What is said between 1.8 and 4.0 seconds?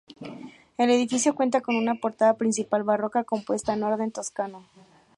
portada principal barroca compuesta en